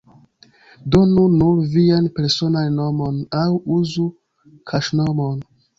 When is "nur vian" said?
1.33-2.09